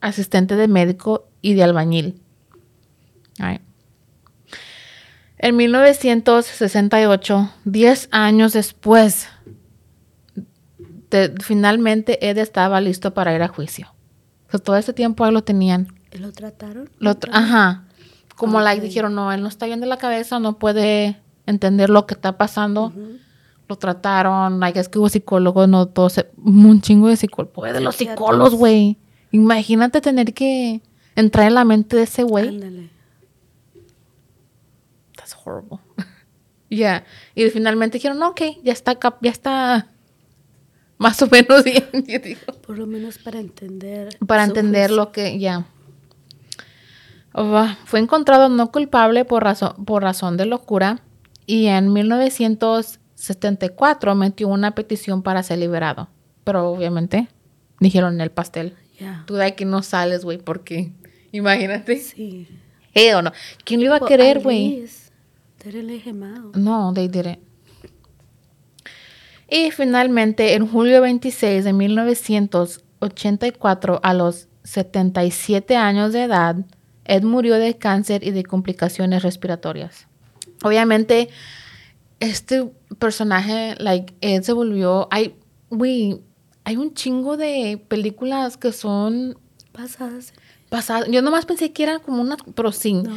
[0.00, 2.20] asistente de médico y de albañil.
[3.38, 3.62] Alright.
[5.42, 9.26] En 1968, 10 años después,
[11.10, 13.92] de- finalmente Ed estaba listo para ir a juicio.
[14.50, 15.88] So, todo ese tiempo ahí lo tenían.
[16.12, 16.90] ¿Y ¿Lo trataron?
[16.98, 17.84] Lo tra- ajá.
[18.36, 18.64] Como Ok.
[18.64, 22.14] like dijeron, no, él no está bien de la cabeza, no puede entender lo que
[22.14, 22.92] está pasando.
[23.68, 27.72] Lo trataron, like, es que hubo psicólogos, no todos, se- un chingo de psicólogos.
[27.72, 28.98] De los psicólogos, güey.
[29.32, 30.82] Imagínate tener que
[31.16, 32.48] entrar en la mente de ese güey.
[32.48, 32.90] Ándale.
[35.44, 35.78] Horrible.
[36.70, 37.04] Ya.
[37.34, 39.88] Y finalmente dijeron, no, ok, ya está, ya está
[40.98, 41.84] más o menos bien.
[42.06, 42.40] yo digo.
[42.66, 44.16] Por lo menos para entender.
[44.26, 44.96] para entender juicio.
[45.04, 45.66] lo que ya.
[47.34, 51.00] Ah, fue encontrado no culpable por razón, por razón de locura
[51.46, 56.08] y en 1974 metió una petición para ser liberado.
[56.44, 57.28] Pero obviamente
[57.80, 59.24] dijeron en el pastel, Ya.
[59.26, 60.92] tú de aquí no sales, güey, porque
[61.32, 61.98] imagínate.
[61.98, 62.48] Sí.
[62.94, 63.32] Eh, o no.
[63.64, 64.42] ¿Quién lo iba a Well, querer, at
[66.54, 67.38] No, they didn't.
[69.48, 76.56] Y finalmente, en julio 26 de 1984, a los 77 años de edad,
[77.04, 80.06] Ed murió de cáncer y de complicaciones respiratorias.
[80.62, 81.28] Obviamente,
[82.18, 85.08] este personaje, like, Ed se volvió...
[85.10, 85.36] Hay,
[85.68, 86.22] güey,
[86.64, 89.36] hay un chingo de películas que son
[89.72, 90.34] Pasadas.
[90.72, 91.06] Pasadas.
[91.10, 92.36] Yo nomás pensé que eran como una...
[92.54, 92.94] Pero sí.
[92.94, 93.12] No.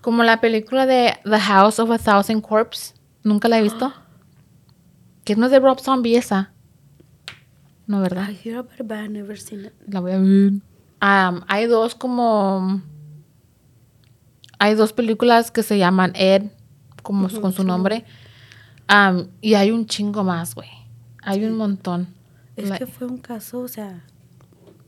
[0.00, 2.94] Como la película de The House of a Thousand Corpses.
[3.24, 3.92] ¿Nunca la he visto?
[5.24, 6.50] Que no es de Rob Zombie esa.
[7.86, 8.30] No, ¿verdad?
[8.30, 9.72] I hear about it, but I've never seen it.
[9.86, 10.52] La voy a ver.
[11.02, 12.80] Um, hay dos como...
[14.58, 16.44] Hay dos películas que se llaman Ed,
[17.02, 18.04] como con su nombre.
[18.92, 20.68] Um, y hay un chingo más, güey.
[21.22, 22.08] Hay un montón.
[22.56, 24.04] Es La- que fue un caso, o sea,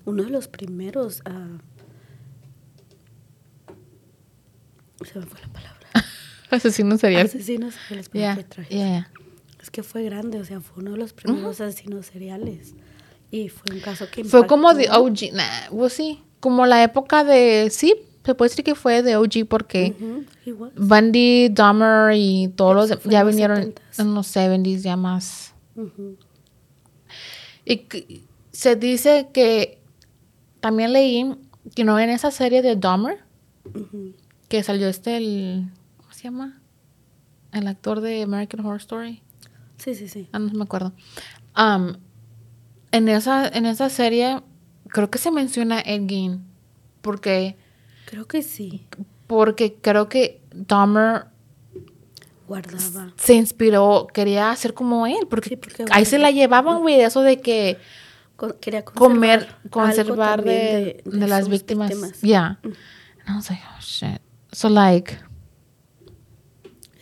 [0.05, 1.23] uno de los primeros.
[1.27, 1.59] ah,
[5.05, 5.79] se me fue la palabra.
[6.51, 7.27] Asesino serial.
[7.27, 8.11] Asesinos seriales.
[8.13, 8.37] Yeah,
[8.69, 9.11] yeah, yeah.
[9.61, 12.75] Es que fue grande, o sea, fue uno de los primeros asesinos seriales.
[13.31, 15.05] Y fue un caso que Fue como de impactó.
[15.05, 15.33] OG.
[15.33, 16.21] Nah, pues sí.
[16.41, 17.69] Como la época de...
[17.71, 19.95] Sí, se puede decir que fue de OG porque...
[20.59, 20.73] Was.
[20.77, 24.01] Bundy, Dahmer y todos los ya en vinieron 70s.
[24.01, 25.55] en los 70s ya más.
[27.65, 27.87] Y
[28.51, 29.79] se dice que
[30.61, 31.33] también leí
[31.75, 33.19] que no en esa serie de Dahmer
[33.75, 34.13] Ujú.
[34.53, 36.61] Que salió este el ¿cómo se llama?
[37.53, 39.23] El actor de American Horror Story.
[39.79, 40.29] Sí, sí, sí.
[40.33, 40.93] Ah, no me acuerdo.
[41.55, 41.97] Am,
[42.91, 44.43] en esa en esa serie
[44.89, 46.45] creo que se menciona Ed Gein
[47.01, 47.57] porque
[48.05, 48.87] Creo que sí.
[49.27, 51.29] porque creo que Dahmer
[52.47, 53.15] Guardaba.
[53.17, 57.05] se inspiró, quería hacer como él, porque, Sí, porque ahí se la llevaban, güey, de
[57.05, 57.79] eso de que
[58.37, 62.21] Con- quería comer, conservar, conservar algo también de, de las víctimas.
[62.21, 62.59] Yeah.
[62.63, 62.67] Mm.
[62.67, 64.21] And I was like, oh shit.
[64.53, 65.19] So like,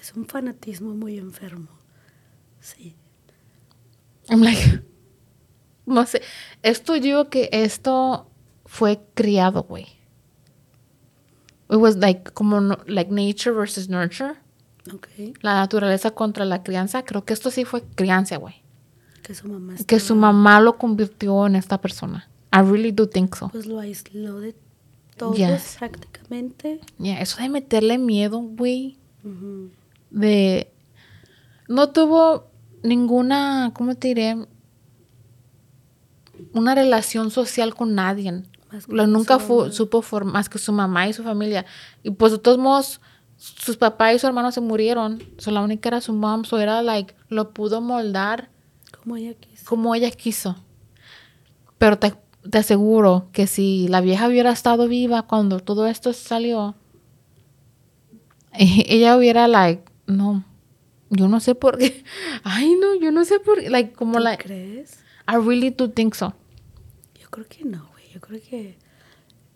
[0.01, 1.69] Es un fanatismo muy enfermo.
[2.61, 2.97] Sí.
[4.29, 4.83] I'm like,
[5.87, 6.23] no sé.
[6.63, 8.31] Esto yo que esto
[8.67, 9.87] fue criado, güey.
[11.69, 14.35] It was like, como, no- like nature versus nurture.
[14.93, 15.09] Ok.
[15.43, 17.05] La naturaleza contra la crianza.
[17.05, 18.55] Creo que esto sí fue crianza, güey.
[19.23, 22.29] Que su mamá Que su estaba- mamá lo convirtió en esta persona.
[22.53, 23.49] I really do think so.
[23.51, 24.57] Pues lo aisló de
[25.21, 26.81] todos prácticamente.
[26.99, 28.99] Yeah, eso de meterle miedo, güey.
[30.11, 30.73] De.
[31.69, 32.47] No tuvo
[32.83, 33.71] ninguna.
[33.75, 34.37] ¿Cómo te diré?
[36.53, 38.43] Una relación social con nadie.
[38.89, 39.39] Lo nunca
[39.73, 41.67] supo for- más que su mamá y su familia.
[42.03, 43.01] Y pues de todos modos,
[43.37, 45.23] sus papás y su hermano se murieron.
[45.39, 46.45] So, la única era su mom.
[46.45, 48.49] So era like, lo pudo moldar
[49.03, 49.65] Como ella quiso.
[49.67, 50.57] como ella quiso.
[51.79, 52.15] Pero te,
[52.49, 56.75] te aseguro que si la vieja hubiera estado viva cuando todo esto salió,
[58.53, 60.45] e- ella hubiera like, no,
[61.11, 62.05] yo no sé por qué.
[62.45, 63.69] Ay, no, yo no sé por qué.
[63.71, 65.01] Like, como ¿Tú like, crees?
[65.29, 66.35] I really do think so.
[67.21, 68.05] Yo creo que no, güey.
[68.13, 68.79] Yo creo que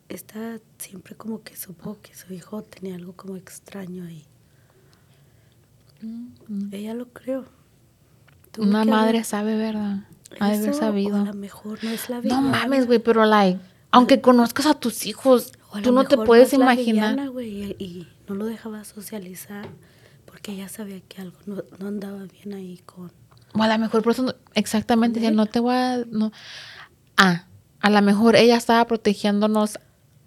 [0.08, 4.24] esta siempre como que supo que su hijo tenía algo como extraño ahí.
[6.70, 7.46] Ella lo creo.
[8.52, 10.00] Tuvo Una madre haber- sabe, ¿verdad?
[10.30, 11.16] De haber sabido.
[11.16, 12.50] A lo mejor no es la No villana.
[12.50, 13.60] mames, güey, pero like,
[13.90, 17.10] aunque conozcas a tus hijos, a tú no te puedes es la imaginar.
[17.14, 19.68] villana, güey, y, no lo dejaba socializar
[20.24, 23.12] porque ella sabía que algo no, no andaba bien ahí con...
[23.56, 25.98] O a lo mejor por eso, no- exactamente, que no te voy a...
[26.10, 26.32] No.
[27.16, 27.44] Ah,
[27.80, 29.78] a lo mejor ella estaba protegiéndonos,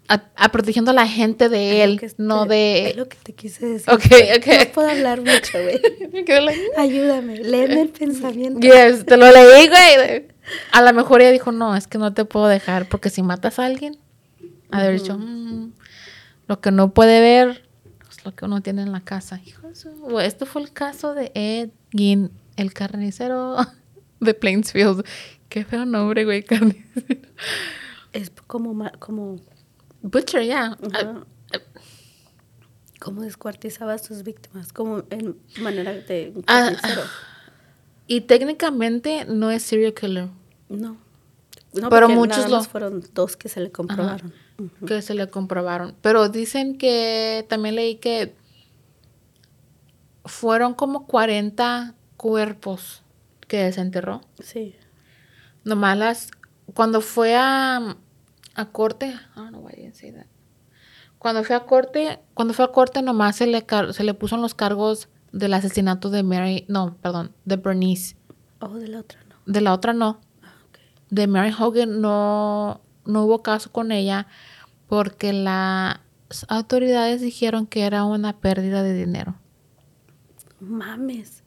[0.08, 2.90] a, a protegiendo a la gente de él, no de...
[2.90, 3.92] Es lo que te quise decir.
[3.92, 4.36] Ok, güey.
[4.38, 4.46] ok.
[4.66, 5.80] No puedo hablar mucho, güey.
[6.78, 8.60] Ayúdame, léeme el pensamiento.
[8.60, 10.26] Yes, te lo leí, güey.
[10.72, 13.58] A lo mejor ella dijo, no, es que no te puedo dejar, porque si matas
[13.58, 13.98] a alguien,
[14.70, 15.72] ha de haber dicho, "Mm,
[16.46, 17.68] lo que no puede ver
[18.10, 19.40] es lo que uno tiene en la casa.
[19.44, 19.68] Hijo
[20.20, 23.56] Esto fue el caso de Ed Gein, el carnicero
[24.20, 25.04] de Plainsfield.
[25.50, 27.20] Qué feo nombre, güey, carnicero.
[28.14, 29.36] Es como, como,
[30.02, 30.76] Butcher, ya.
[30.92, 31.24] ajá,
[33.00, 37.02] como descuartizaba a sus víctimas, como en manera de Ah, carnicero.
[38.08, 40.28] Y técnicamente no es serial killer.
[40.68, 40.96] No.
[41.74, 44.32] No, Pero muchos nada lo- fueron dos que se le comprobaron.
[44.86, 45.94] Que se le comprobaron.
[46.02, 48.34] Pero dicen que también leí que
[50.24, 53.02] fueron como 40 cuerpos
[53.46, 54.22] que desenterró.
[54.42, 54.74] Sí.
[55.64, 56.30] Nomás las.
[56.74, 57.96] Cuando fue a,
[58.58, 59.06] a corte.
[59.06, 60.26] I don't know why I didn't say that.
[61.18, 64.54] Cuando fue a corte, cuando fue a corte, nomás se le, se le puso los
[64.54, 66.64] cargos del asesinato de Mary.
[66.68, 68.16] No, perdón, de Bernice.
[68.60, 69.36] Oh, de la otra no.
[69.46, 70.20] De la otra no.
[70.42, 70.54] Ah,
[71.10, 74.26] de Mary Hogan no, no hubo caso con ella
[74.88, 75.98] porque las
[76.48, 79.36] autoridades dijeron que era una pérdida de dinero.
[80.60, 81.44] Mames.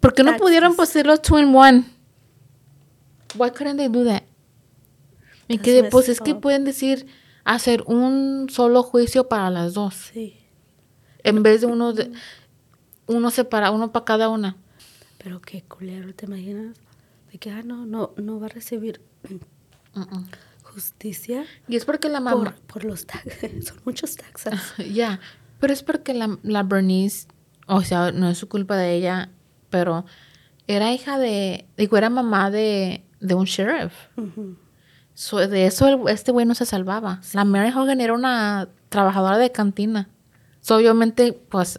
[0.00, 1.84] ¿Por qué no pudieron poseer los two in one?
[3.36, 4.22] Why couldn't they do that?
[5.48, 7.06] Y That's que messed pues es que pueden decir
[7.44, 10.36] hacer un solo juicio para las dos Sí.
[11.22, 12.10] en vez de uno de
[13.06, 14.56] uno separa uno para cada una.
[15.18, 16.76] Pero qué culero, ¿te imaginas?
[17.32, 19.00] De que, ah, no, no, no va a recibir
[20.62, 23.64] justicia Y es porque la por, mamá por los taxes.
[23.68, 24.54] Son muchos taxes.
[24.92, 25.20] Ya,
[25.60, 27.28] pero es porque la, la Bernice,
[27.66, 29.30] o sea, no es su culpa de ella,
[29.70, 30.04] pero
[30.66, 33.92] era hija de, digo, era mamá de, de un sheriff.
[34.16, 34.56] Ujú.
[35.14, 37.20] So, de eso el- este güey no se salvaba.
[37.32, 40.08] La Mary Hogan era una trabajadora de cantina.
[40.60, 41.78] So, obviamente, pues,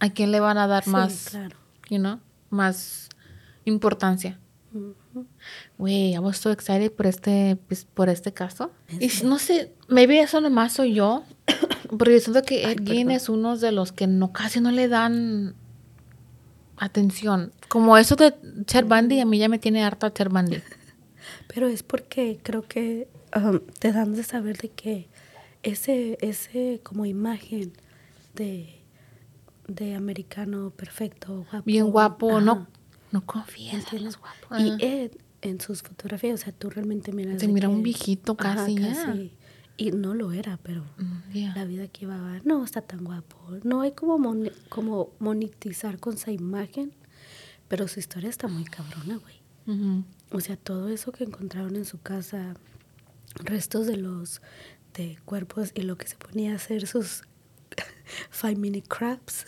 [0.00, 1.56] ¿a quién le van a dar Sí, más, claro.
[1.90, 2.18] you know,
[2.50, 3.08] más
[3.64, 4.38] importancia?
[5.78, 8.72] Güey, I was so excited por este, pues, por este caso.
[8.98, 11.24] Y no sé, maybe eso nomás soy yo.
[11.98, 15.54] Porque siento que Ed Gein es uno de los que no casi no le dan
[16.78, 17.52] atención.
[17.68, 18.32] Como eso de
[18.66, 20.62] Ted Bundy, a mí ya me tiene harta Ted Bundy.
[21.52, 25.08] Pero es porque creo que um, te dan de saber de que
[25.62, 27.72] ese, ese como imagen
[28.34, 28.80] de,
[29.68, 31.62] de americano perfecto, guapo.
[31.64, 32.68] Bien guapo, no, ajá,
[33.12, 34.04] no confíes en ¿entiendes?
[34.14, 34.60] los guapos.
[34.60, 34.76] Y Ajá.
[34.80, 35.10] Ed,
[35.42, 37.40] en sus fotografías, o sea, tú realmente miras.
[37.40, 39.16] De mira que- un viejito casi, ya.
[39.78, 41.54] Y no lo era, pero Mm, yeah.
[41.56, 43.36] la vida que llevaba, no está tan guapo.
[43.64, 46.92] No hay como, moni- como monetizar con esa imagen,
[47.68, 49.40] pero su historia está muy cabrona, güey.
[49.66, 50.04] Ujú.
[50.32, 52.54] O sea, todo eso que encontraron en su casa,
[53.36, 54.40] restos de los
[54.94, 57.22] de cuerpos y lo que se ponía a hacer sus
[58.30, 59.46] five minute crabs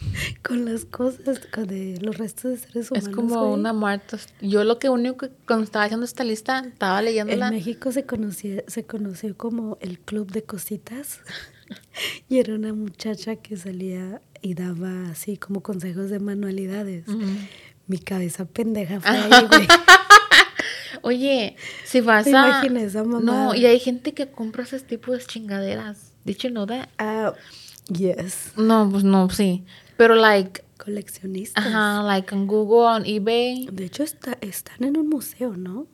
[0.42, 3.08] con las cosas, con de los restos de seres humanos.
[3.08, 3.60] Es como güey.
[3.60, 4.18] una muerta.
[4.40, 7.50] Yo lo que único que cuando estaba haciendo esta lista, estaba En leyéndola.
[7.50, 11.20] México se conocía, se conoció como el club de cositas
[12.28, 17.06] y era una muchacha que salía y daba así como consejos de manualidades.
[17.08, 17.26] Ujú.
[17.86, 19.66] Mi cabeza pendeja fue ahí, güey.
[21.02, 22.62] Oye, si vas ¿Te a...
[22.62, 26.12] esa No, y hay gente que compra ese tipo de chingaderas.
[26.24, 26.88] Did you know that?
[26.98, 27.32] Ah,
[27.88, 28.52] yes.
[28.56, 29.64] No, pues no, sí.
[29.96, 31.64] Pero like, Coleccionistas.
[31.64, 33.68] ajá, like en Google, on eBay.
[33.70, 35.86] De hecho, está, están en un museo, ¿no?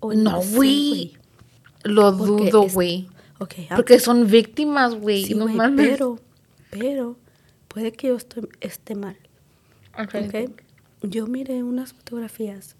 [0.00, 1.16] O No, güey.
[1.82, 3.08] Lo dudo, güey.
[3.38, 5.24] Ok, ah, Porque son víctimas, güey.
[5.24, 5.90] sí, no mames.
[5.90, 6.18] pero,
[6.70, 7.16] pero,
[7.68, 9.16] puede que yo estoy, esté mal.
[9.98, 10.28] Okay.
[10.46, 10.50] Ok.
[11.02, 12.76] Yo miré unas fotografías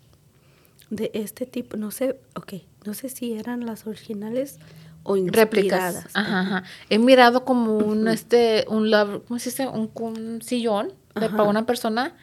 [0.90, 2.54] de este tipo, no sé, ok,
[2.84, 4.58] no sé si eran las originales
[5.02, 5.94] o Réplicas.
[5.94, 6.06] inspiradas.
[6.14, 6.62] Ajá, ajá.
[6.90, 9.66] He mirado como un, este, un, love- ¿cómo se dice?
[9.68, 12.14] Un, un sillón de, para una persona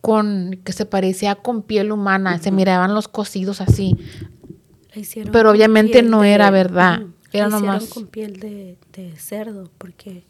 [0.00, 2.38] con, que se parecía con piel humana.
[2.38, 3.96] Se miraban los cosidos así.
[4.94, 7.02] Hicieron Pero obviamente no era verdad.
[7.32, 10.24] Era hicieron nomás- con piel de, de cerdo, porque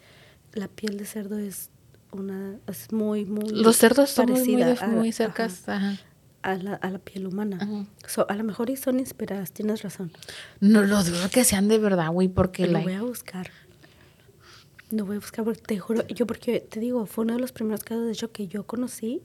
[0.52, 1.70] la piel de cerdo es
[2.12, 5.68] una es muy muy Los cerdos son muy, muy, ajá, cercas.
[5.68, 5.96] Ajá.
[6.42, 7.58] A, la, a la piel humana.
[7.60, 7.86] Ajá.
[8.06, 10.12] So, a lo mejor y son inspiradas, tienes razón.
[10.60, 13.50] No lo dudo que sean de verdad, güey, porque Lo voy a buscar.
[14.90, 17.52] Lo voy a buscar porque te juro, yo porque te digo, fue uno de los
[17.52, 19.22] primeros casos de hecho que yo conocí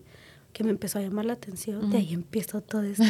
[0.54, 1.90] que me empezó a llamar la atención.
[1.90, 3.04] De ahí empezó todo esto.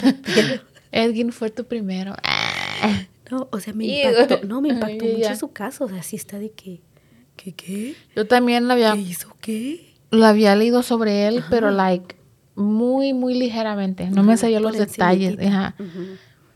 [0.91, 2.15] Edwin fue tu primero.
[2.23, 3.05] Ah.
[3.29, 4.47] no, o sea, me impactó.
[4.47, 5.85] No, me impactó mucho su caso.
[5.85, 6.81] O sea, sí está de que,
[7.35, 7.95] ¿qué qué?
[8.15, 9.93] Yo también lo había, ¿Qué hizo qué?
[10.09, 12.15] lo había leído sobre él, pero like
[12.55, 14.09] muy, muy ligeramente.
[14.09, 15.37] No me sabía los por detalles.
[15.39, 15.75] Ajá.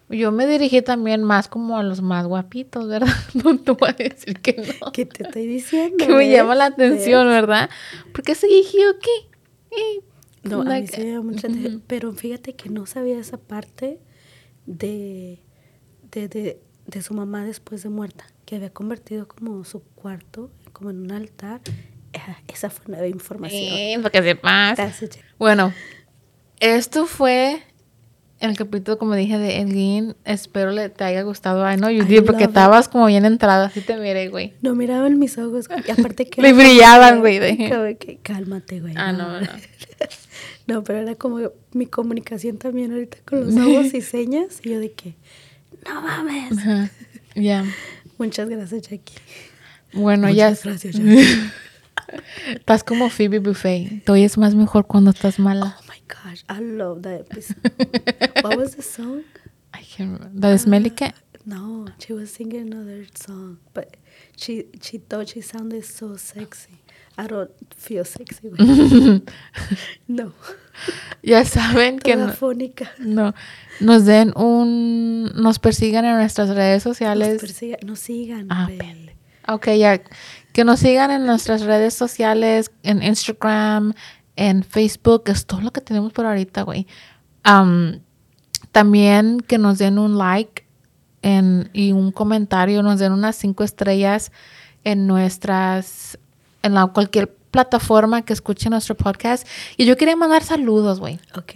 [0.09, 3.07] Yo me dirigí también más como a los más guapitos, ¿verdad?
[3.43, 4.91] No te voy a decir que no.
[4.91, 5.97] ¿Qué te estoy diciendo?
[6.05, 7.35] que me llama la atención, ¿Ves?
[7.35, 7.69] ¿verdad?
[8.11, 9.75] Porque ese viejillo, ¿qué?
[9.75, 10.01] Eh,
[10.43, 11.47] No, a mí like, me llama mucha.
[11.85, 13.99] Pero fíjate que no sabía esa parte
[14.65, 15.43] de,
[16.11, 20.89] de, de, de su mamá después de muerta, que había convertido como su cuarto, como
[20.89, 21.61] en un altar.
[22.47, 23.73] Esa fue nueva información.
[23.73, 25.01] Eh, para que sepas.
[25.01, 25.15] It.
[25.37, 25.73] Bueno,
[26.59, 27.61] esto fue
[28.39, 30.15] el capítulo, como dije, de Elgin.
[30.25, 31.65] Espero le te haya gustado.
[31.65, 33.65] Ay, no, did, porque estabas como bien entrada.
[33.67, 34.53] Así te miré, güey.
[34.61, 35.67] No miraban mis ojos.
[35.87, 36.41] Y aparte que.
[36.41, 38.93] Le brillaban, güey, de- cálmate, güey.
[38.97, 39.47] Ah, no, no.
[40.67, 41.39] No, pero era como
[41.71, 44.59] mi comunicación también ahorita con los ojos y señas.
[44.63, 45.15] Y yo de que,
[45.83, 46.59] no mames.
[47.33, 47.65] Ya.
[48.19, 49.15] Muchas gracias, Jackie.
[49.93, 50.49] Bueno, ya.
[50.49, 51.51] Muchas gracias, Jackie.
[52.53, 54.03] Estás como Phoebe Buffet.
[54.05, 55.77] Te oyes más mejor cuando estás mala.
[55.79, 57.57] Oh my gosh, I love that episode.
[58.43, 59.21] what was the song?
[59.73, 60.39] I can't remember.
[60.41, 61.15] ¿La de Smelly Cat?
[61.45, 63.97] No, she was singing another song, but
[64.35, 66.79] she she thought she sounded so sexy.
[67.17, 68.49] I don't feel sexy.
[70.07, 70.31] no,
[71.21, 72.91] Ya saben que no, fónica.
[72.99, 73.33] no.
[73.79, 75.31] Nos den un.
[75.35, 77.41] Nos persigan en nuestras redes Nos, sociales.
[77.41, 78.47] persiga- nos sigan.
[78.49, 78.69] Ah.
[79.47, 80.01] Ok, ya.
[80.59, 83.93] Que nos sigan en nuestras redes sociales, en Instagram,
[84.35, 85.23] en Facebook.
[85.27, 86.85] Es todo lo que tenemos por ahorita, güey.
[87.43, 88.01] Am,
[88.73, 90.67] también que nos den un like
[91.21, 94.33] en, y un comentario, nos den unas cinco estrellas
[94.83, 96.19] en nuestras,
[96.61, 99.47] en la, cualquier plataforma que escuche nuestro podcast.
[99.77, 101.21] Y yo quería mandar saludos, güey.
[101.37, 101.53] Ok.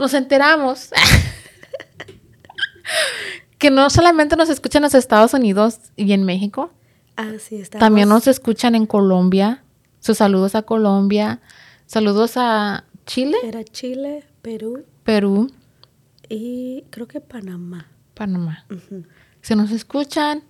[0.00, 0.90] Nos enteramos
[3.58, 6.72] que no solamente nos escuchan en los Estados Unidos y en México,
[7.16, 7.78] Ah, sí, está.
[7.78, 9.62] también nos escuchan en Colombia.
[10.00, 11.40] Sus saludos a Colombia.
[11.86, 15.50] Saludos a Chile, Era Chile, Perú Perú,
[16.28, 17.86] y creo que Panamá.
[18.14, 18.66] Panamá.
[18.70, 19.04] Ujú.
[19.40, 20.42] Si nos escuchan,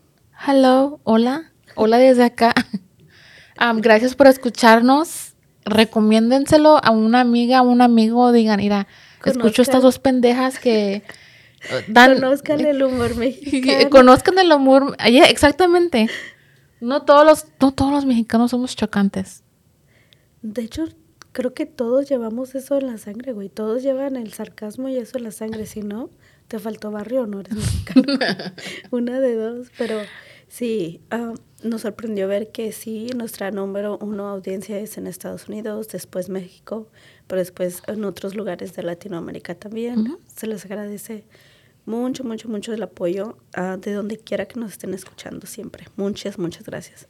[0.48, 2.54] hello, hola, hola desde acá.
[3.58, 5.34] Am, gracias por escucharnos.
[5.66, 8.32] Recomiéndenselo a una amiga, a un amigo.
[8.32, 8.86] Digan, mira,
[9.24, 12.14] escucho estas dos pendejas que eh, dan.
[12.14, 13.90] Conozcan el humor mexicano.
[13.90, 14.96] Conozcan el humor.
[14.98, 16.08] Ay, exactamente.
[16.80, 19.42] No todos los, no todos los mexicanos somos chocantes.
[20.42, 20.84] De hecho,
[21.32, 23.48] creo que todos llevamos eso en la sangre, güey.
[23.48, 25.66] Todos llevan el sarcasmo y eso en la sangre.
[25.66, 26.10] Si no,
[26.48, 28.04] te faltó barrio, no eres mexicano.
[28.90, 29.68] Una de dos.
[29.76, 29.98] Pero
[30.48, 35.88] sí, ah, nos sorprendió ver que sí, nuestra número uno audiencia es en Estados Unidos,
[35.88, 36.88] después México,
[37.26, 40.16] pero después en otros lugares de Latinoamérica también.
[40.34, 41.24] Se les agradece
[41.86, 45.86] mucho, mucho, mucho el apoyo ah, de donde quiera que nos estén escuchando siempre.
[45.96, 47.08] Muchas, muchas gracias.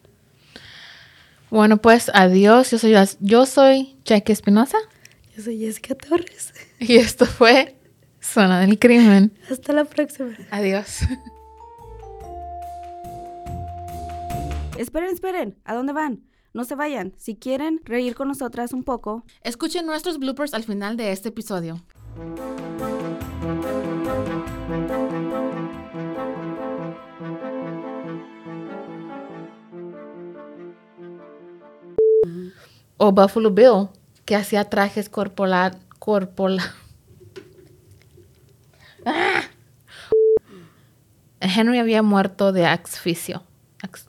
[1.50, 2.70] Bueno, pues adiós.
[2.70, 4.78] Yo soy, yo soy Jackie Espinosa.
[5.36, 6.52] Yo soy Jessica Torres.
[6.78, 7.74] Y esto fue
[8.20, 9.32] Zona del Crimen.
[9.50, 10.36] Hasta la próxima.
[10.50, 11.00] Adiós.
[14.78, 16.22] Esperen, esperen, ¿a dónde van?
[16.52, 17.14] No se vayan.
[17.16, 21.82] Si quieren reír con nosotras un poco, Escuchen nuestros bloopers al final de este episodio.
[33.06, 33.88] O Buffalo Bill,
[34.24, 36.58] que hacía trajes corporal, corporal.
[39.04, 39.42] ¡Ah!
[41.40, 43.44] Henry había muerto de asfixio.
[43.80, 44.08] Ax-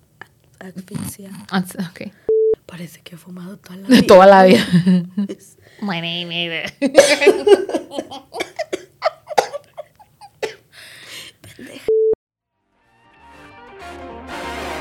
[0.59, 1.29] Asfixia.
[1.51, 2.11] ax- ok.
[2.65, 4.07] Parece que he fumado toda la De vida.
[4.07, 4.65] toda la vida.
[5.81, 6.31] My name
[6.63, 6.71] is.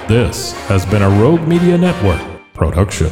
[0.09, 2.21] This has been a Rogue Media Network
[2.55, 3.11] production.